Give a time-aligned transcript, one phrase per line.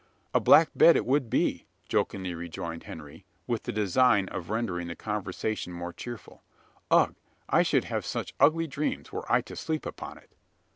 [0.33, 4.95] "A black bed it would be," jokingly rejoined Henry, with the design of rendering the
[4.95, 6.41] conversation more cheerful.
[6.89, 7.13] "Ugh!
[7.47, 10.33] I should have such ugly dreams, were I to sleep upon it."